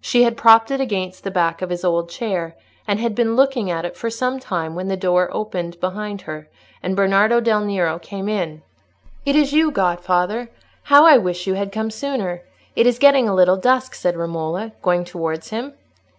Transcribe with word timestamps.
She 0.00 0.22
had 0.22 0.38
propped 0.38 0.70
it 0.70 0.80
against 0.80 1.24
the 1.24 1.30
back 1.30 1.60
of 1.60 1.68
his 1.68 1.84
old 1.84 2.08
chair, 2.08 2.56
and 2.86 2.98
had 2.98 3.14
been 3.14 3.36
looking 3.36 3.70
at 3.70 3.84
it 3.84 3.98
for 3.98 4.08
some 4.08 4.40
time, 4.40 4.74
when 4.74 4.88
the 4.88 4.96
door 4.96 5.28
opened 5.30 5.78
behind 5.78 6.22
her, 6.22 6.48
and 6.82 6.96
Bernardo 6.96 7.38
del 7.38 7.60
Nero 7.66 7.98
came 7.98 8.30
in. 8.30 8.62
"It 9.26 9.36
is 9.36 9.52
you, 9.52 9.70
godfather! 9.70 10.48
How 10.84 11.04
I 11.04 11.18
wish 11.18 11.46
you 11.46 11.52
had 11.52 11.70
come 11.70 11.90
sooner! 11.90 12.40
it 12.74 12.86
is 12.86 12.98
getting 12.98 13.28
a 13.28 13.34
little 13.34 13.58
dusk," 13.58 13.94
said 13.94 14.16
Romola, 14.16 14.72
going 14.80 15.04
towards 15.04 15.50
him. 15.50 15.74